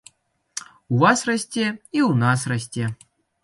[0.95, 1.67] У вас расце,
[1.97, 2.85] і ў нас расце.